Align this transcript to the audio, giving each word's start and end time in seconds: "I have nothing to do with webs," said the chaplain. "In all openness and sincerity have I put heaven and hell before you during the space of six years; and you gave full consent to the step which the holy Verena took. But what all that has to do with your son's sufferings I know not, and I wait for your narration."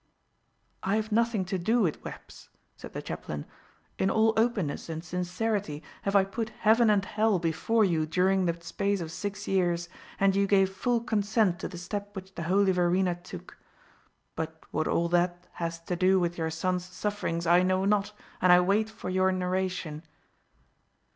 "I 0.81 0.95
have 0.95 1.11
nothing 1.11 1.45
to 1.45 1.59
do 1.59 1.81
with 1.81 2.03
webs," 2.03 2.49
said 2.75 2.93
the 2.93 3.03
chaplain. 3.03 3.45
"In 3.99 4.09
all 4.09 4.33
openness 4.35 4.89
and 4.89 5.03
sincerity 5.03 5.83
have 6.01 6.15
I 6.15 6.23
put 6.23 6.49
heaven 6.49 6.89
and 6.89 7.05
hell 7.05 7.37
before 7.37 7.85
you 7.85 8.07
during 8.07 8.45
the 8.45 8.59
space 8.63 8.99
of 8.99 9.11
six 9.11 9.47
years; 9.47 9.89
and 10.19 10.35
you 10.35 10.47
gave 10.47 10.71
full 10.73 11.01
consent 11.01 11.59
to 11.59 11.67
the 11.67 11.77
step 11.77 12.15
which 12.15 12.33
the 12.33 12.41
holy 12.41 12.71
Verena 12.71 13.13
took. 13.13 13.59
But 14.35 14.63
what 14.71 14.87
all 14.87 15.07
that 15.09 15.45
has 15.61 15.79
to 15.81 15.95
do 15.95 16.19
with 16.19 16.35
your 16.35 16.49
son's 16.49 16.83
sufferings 16.85 17.45
I 17.45 17.61
know 17.61 17.85
not, 17.85 18.11
and 18.41 18.51
I 18.51 18.59
wait 18.59 18.89
for 18.89 19.11
your 19.11 19.31
narration." 19.31 20.01